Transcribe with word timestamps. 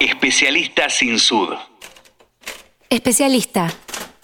Especialista 0.00 0.90
sin 0.90 1.18
sud. 1.18 1.54
Especialista. 2.90 3.72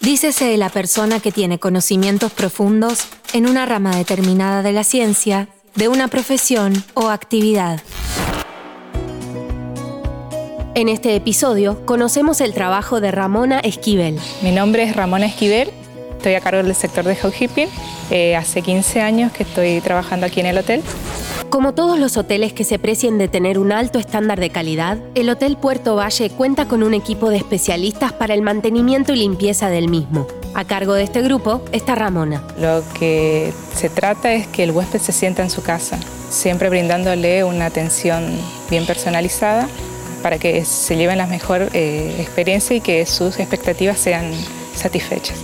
Dícese 0.01 0.45
de 0.45 0.59
la 0.59 0.69
persona 0.69 1.19
que 1.19 1.33
tiene 1.33 1.59
conocimientos 1.59 2.31
profundos 2.31 3.09
en 3.33 3.47
una 3.47 3.65
rama 3.65 3.97
determinada 3.97 4.63
de 4.63 4.73
la 4.73 4.85
ciencia, 4.85 5.49
de 5.75 5.89
una 5.89 6.09
profesión 6.09 6.85
o 6.93 7.09
actividad. 7.09 7.81
En 10.75 10.91
este 10.91 11.17
episodio 11.17 11.87
conocemos 11.87 12.43
el 12.43 12.53
trabajo 12.53 13.01
de 13.01 13.11
Ramona 13.11 13.61
Esquivel. 13.61 14.19
Mi 14.43 14.53
nombre 14.53 14.83
es 14.83 14.95
Ramona 14.95 15.25
Esquivel, 15.25 15.71
estoy 16.19 16.35
a 16.35 16.41
cargo 16.43 16.63
del 16.63 16.75
sector 16.75 17.05
de 17.05 17.17
housekeeping. 17.17 17.69
Eh, 18.11 18.37
hace 18.37 18.61
15 18.61 19.01
años 19.01 19.33
que 19.33 19.45
estoy 19.45 19.81
trabajando 19.81 20.27
aquí 20.27 20.41
en 20.41 20.47
el 20.47 20.59
hotel. 20.59 20.83
Como 21.53 21.75
todos 21.75 21.99
los 21.99 22.17
hoteles 22.17 22.55
que 22.55 22.65
se 22.65 22.79
precien 22.79 23.19
de 23.19 23.29
tener 23.29 23.59
un 23.59 23.73
alto 23.73 23.99
estándar 23.99 24.41
de 24.41 24.49
calidad, 24.49 24.97
el 25.15 25.29
Hotel 25.29 25.59
Puerto 25.59 25.97
Valle 25.97 26.31
cuenta 26.31 26.67
con 26.67 26.83
un 26.83 26.95
equipo 26.95 27.29
de 27.29 27.37
especialistas 27.37 28.11
para 28.11 28.33
el 28.33 28.41
mantenimiento 28.41 29.13
y 29.13 29.17
limpieza 29.17 29.69
del 29.69 29.91
mismo. 29.91 30.27
A 30.55 30.65
cargo 30.65 30.95
de 30.95 31.03
este 31.03 31.21
grupo 31.21 31.63
está 31.73 31.95
Ramona. 31.95 32.43
Lo 32.59 32.83
que 32.99 33.53
se 33.75 33.91
trata 33.91 34.33
es 34.33 34.47
que 34.47 34.63
el 34.63 34.71
huésped 34.71 34.99
se 34.99 35.13
sienta 35.13 35.43
en 35.43 35.51
su 35.51 35.63
casa, 35.63 35.99
siempre 36.31 36.71
brindándole 36.71 37.45
una 37.45 37.67
atención 37.67 38.35
bien 38.71 38.87
personalizada 38.87 39.69
para 40.23 40.39
que 40.39 40.65
se 40.65 40.97
lleven 40.97 41.19
la 41.19 41.27
mejor 41.27 41.69
eh, 41.75 42.17
experiencia 42.19 42.77
y 42.77 42.81
que 42.81 43.05
sus 43.05 43.39
expectativas 43.39 43.99
sean 43.99 44.33
satisfechas. 44.75 45.37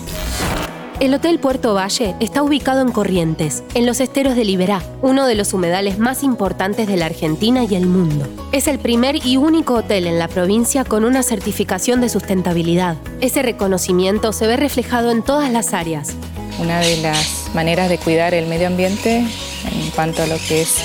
El 1.01 1.15
Hotel 1.15 1.39
Puerto 1.39 1.75
Valle 1.75 2.17
está 2.19 2.43
ubicado 2.43 2.81
en 2.81 2.91
Corrientes, 2.91 3.63
en 3.75 3.87
los 3.87 4.01
esteros 4.01 4.35
de 4.35 4.45
Liberá, 4.45 4.83
uno 5.01 5.29
de 5.29 5.37
los 5.37 5.55
humedales 5.55 6.01
más 6.01 6.25
importantes 6.25 6.89
de 6.89 6.97
la 6.97 7.07
Argentina 7.07 7.63
y 7.63 7.77
el 7.77 7.87
mundo. 7.87 8.27
Es 8.51 8.67
el 8.67 8.81
primer 8.81 9.25
y 9.25 9.37
único 9.37 9.75
hotel 9.75 10.09
en 10.09 10.19
la 10.19 10.27
provincia 10.27 10.85
con 10.85 11.05
una 11.05 11.23
certificación 11.23 12.01
de 12.01 12.09
sustentabilidad. 12.09 12.97
Ese 13.21 13.43
reconocimiento 13.43 14.33
se 14.33 14.49
ve 14.49 14.57
reflejado 14.57 15.13
en 15.13 15.23
todas 15.23 15.53
las 15.53 15.73
áreas. 15.73 16.15
Una 16.59 16.81
de 16.81 16.97
las 16.97 17.49
maneras 17.55 17.89
de 17.89 17.99
cuidar 17.99 18.35
el 18.35 18.49
medio 18.49 18.67
ambiente 18.67 19.19
en 19.19 19.91
cuanto 19.95 20.25
a 20.25 20.27
lo 20.27 20.37
que 20.49 20.63
es 20.63 20.79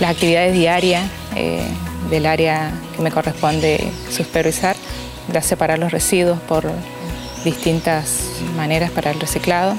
las 0.00 0.12
actividades 0.12 0.54
diarias 0.54 1.06
eh, 1.36 1.68
del 2.08 2.24
área 2.24 2.72
que 2.96 3.02
me 3.02 3.10
corresponde 3.10 3.92
supervisar, 4.10 4.74
de 5.30 5.42
separar 5.42 5.78
los 5.78 5.92
residuos 5.92 6.40
por 6.40 6.64
distintas 7.44 8.22
maneras 8.56 8.90
para 8.90 9.10
el 9.10 9.20
reciclado. 9.20 9.74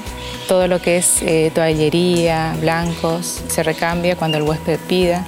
Todo 0.48 0.68
lo 0.68 0.80
que 0.80 0.96
es 0.96 1.22
eh, 1.22 1.50
toallería, 1.54 2.54
blancos, 2.60 3.42
se 3.48 3.62
recambia 3.62 4.16
cuando 4.16 4.38
el 4.38 4.42
huésped 4.42 4.78
pida. 4.88 5.24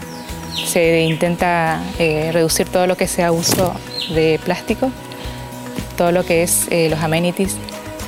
Se 0.55 1.03
intenta 1.03 1.83
eh, 1.99 2.31
reducir 2.33 2.69
todo 2.69 2.87
lo 2.87 2.97
que 2.97 3.07
sea 3.07 3.33
uso 3.33 3.75
de 4.15 4.41
plástico, 4.45 4.91
todo 5.97 6.13
lo 6.13 6.25
que 6.25 6.43
es 6.43 6.67
eh, 6.71 6.89
los 6.89 7.01
amenities 7.01 7.57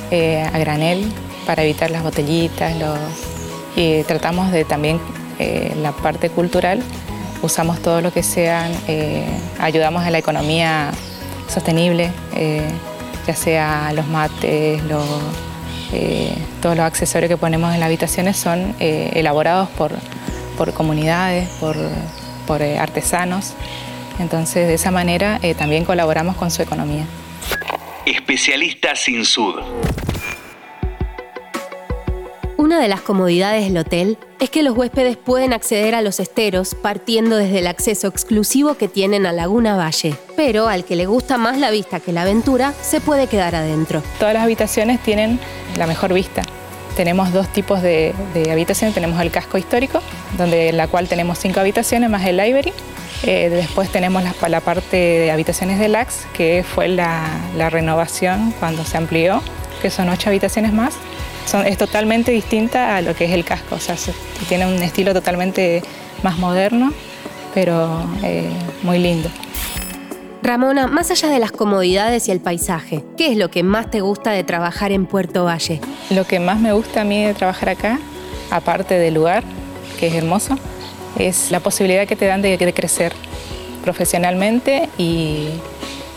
a 0.09 0.57
granel 0.59 1.11
para 1.45 1.63
evitar 1.63 1.91
las 1.91 2.01
botellitas. 2.01 2.73
y 3.75 4.03
tratamos 4.03 4.51
de 4.51 4.63
también 4.63 5.01
la 5.81 5.91
parte 5.91 6.29
cultural, 6.29 6.81
usamos 7.41 7.81
todo 7.81 7.99
lo 7.99 8.13
que 8.13 8.23
sean, 8.23 8.71
ayudamos 9.59 10.05
a 10.05 10.09
la 10.09 10.17
economía 10.17 10.91
sostenible 11.49 12.09
ya 13.27 13.35
sea 13.35 13.91
los 13.93 14.07
mates, 14.07 14.81
eh, 15.91 16.33
todos 16.61 16.77
los 16.77 16.85
accesorios 16.85 17.29
que 17.29 17.37
ponemos 17.37 17.73
en 17.73 17.81
las 17.81 17.87
habitaciones 17.87 18.37
son 18.37 18.73
eh, 18.79 19.11
elaborados 19.15 19.69
por, 19.69 19.93
comunidades, 20.73 21.49
por, 21.59 22.61
eh, 22.61 22.79
artesanos. 22.79 23.53
Entonces, 24.19 24.67
de 24.67 24.73
esa 24.73 24.91
manera 24.91 25.39
también 25.57 25.85
colaboramos 25.85 26.37
con 26.37 26.49
su 26.49 26.61
economía. 26.61 27.05
Especialista 28.05 28.95
sin 28.95 29.25
sud. 29.25 29.55
Una 32.67 32.81
de 32.81 32.89
las 32.89 32.99
comodidades 32.99 33.63
del 33.63 33.77
hotel 33.77 34.17
es 34.41 34.49
que 34.49 34.61
los 34.61 34.75
huéspedes 34.75 35.15
pueden 35.15 35.53
acceder 35.53 35.95
a 35.95 36.01
los 36.01 36.19
esteros 36.19 36.75
partiendo 36.75 37.37
desde 37.37 37.59
el 37.59 37.67
acceso 37.67 38.09
exclusivo 38.09 38.73
que 38.73 38.89
tienen 38.89 39.25
a 39.25 39.31
Laguna 39.31 39.77
Valle. 39.77 40.15
Pero 40.35 40.67
al 40.67 40.83
que 40.83 40.97
le 40.97 41.05
gusta 41.05 41.37
más 41.37 41.59
la 41.59 41.71
vista 41.71 42.01
que 42.01 42.11
la 42.11 42.23
aventura, 42.23 42.73
se 42.81 42.99
puede 42.99 43.27
quedar 43.27 43.55
adentro. 43.55 44.03
Todas 44.19 44.33
las 44.33 44.43
habitaciones 44.43 45.01
tienen 45.01 45.39
la 45.77 45.87
mejor 45.87 46.13
vista. 46.13 46.41
Tenemos 46.97 47.31
dos 47.31 47.47
tipos 47.53 47.81
de, 47.81 48.13
habitaciones. 48.51 48.93
Tenemos 48.93 49.21
el 49.21 49.31
casco 49.31 49.57
histórico, 49.57 50.01
donde 50.37 50.67
en 50.67 50.75
la 50.75 50.89
cual 50.89 51.07
tenemos 51.07 51.39
cinco 51.39 51.61
habitaciones 51.61 52.09
más 52.09 52.25
el 52.25 52.35
library. 52.35 52.73
Eh, 53.23 53.47
después 53.47 53.89
tenemos 53.93 54.21
la, 54.23 54.59
parte 54.59 54.97
de 54.97 55.31
habitaciones 55.31 55.79
deluxe, 55.79 56.27
que 56.33 56.65
fue 56.67 56.89
la, 56.89 57.29
la 57.55 57.69
renovación 57.69 58.53
cuando 58.59 58.83
se 58.83 58.97
amplió, 58.97 59.41
que 59.81 59.89
son 59.89 60.09
ocho 60.09 60.27
habitaciones 60.27 60.73
más 60.73 60.95
es 61.65 61.77
totalmente 61.77 62.31
distinta 62.31 62.97
a 62.97 63.01
lo 63.01 63.15
que 63.15 63.25
es 63.25 63.31
el 63.31 63.43
casco, 63.43 63.75
o 63.75 63.79
sea, 63.79 63.95
tiene 64.49 64.65
un 64.65 64.81
estilo 64.81 65.13
totalmente 65.13 65.81
más 66.23 66.37
moderno, 66.37 66.91
pero 67.53 68.01
eh, 68.23 68.49
muy 68.83 68.99
lindo. 68.99 69.29
Ramona, 70.43 70.87
más 70.87 71.09
allá 71.09 71.29
de 71.29 71.39
las 71.39 71.51
comodidades 71.51 72.27
y 72.27 72.31
el 72.31 72.39
paisaje, 72.39 73.03
¿qué 73.17 73.31
es 73.31 73.37
lo 73.37 73.49
que 73.49 73.63
más 73.63 73.89
te 73.89 74.01
gusta 74.01 74.31
de 74.31 74.43
trabajar 74.43 74.91
en 74.91 75.05
Puerto 75.05 75.45
Valle? 75.45 75.81
Lo 76.09 76.25
que 76.25 76.39
más 76.39 76.59
me 76.59 76.73
gusta 76.73 77.01
a 77.01 77.03
mí 77.03 77.25
de 77.25 77.33
trabajar 77.33 77.69
acá, 77.69 77.99
aparte 78.51 78.99
del 78.99 79.15
lugar, 79.15 79.43
que 79.99 80.07
es 80.07 80.13
hermoso, 80.13 80.57
es 81.17 81.49
la 81.49 81.59
posibilidad 81.59 82.07
que 82.07 82.15
te 82.15 82.25
dan 82.25 82.41
de 82.41 82.73
crecer 82.73 83.13
profesionalmente 83.83 84.89
y 84.97 85.47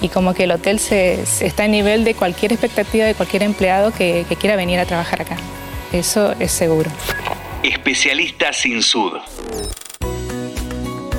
y 0.01 0.09
como 0.09 0.35
que 0.35 0.45
el 0.45 0.53
hotel 0.53 0.79
se, 0.79 1.23
está 1.23 1.65
a 1.65 1.69
nivel 1.69 2.05
de 2.05 2.15
cualquier 2.15 2.53
expectativa 2.53 3.05
de 3.05 3.15
cualquier 3.15 3.43
empleado 3.43 3.93
que, 3.93 4.25
que 4.29 4.37
quiera 4.37 4.57
venir 4.57 4.79
a 4.79 4.87
trabajar 4.87 5.23
acá. 5.23 5.37
Eso 5.93 6.35
es 6.39 6.53
seguro. 6.53 6.91
Especialista 7.63 8.53
sin 8.53 8.83
sud. 8.83 9.13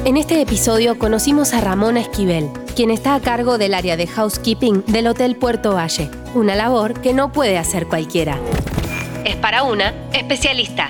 En 0.03 0.17
este 0.17 0.41
episodio 0.41 0.97
conocimos 0.97 1.53
a 1.53 1.61
Ramona 1.61 1.99
Esquivel, 1.99 2.49
quien 2.75 2.89
está 2.89 3.13
a 3.13 3.19
cargo 3.19 3.59
del 3.59 3.75
área 3.75 3.97
de 3.97 4.07
housekeeping 4.07 4.83
del 4.87 5.05
Hotel 5.05 5.35
Puerto 5.35 5.73
Valle, 5.73 6.09
una 6.33 6.55
labor 6.55 6.99
que 7.01 7.13
no 7.13 7.31
puede 7.31 7.59
hacer 7.59 7.85
cualquiera. 7.85 8.39
Es 9.23 9.35
para 9.35 9.61
una 9.61 9.93
especialista. 10.11 10.89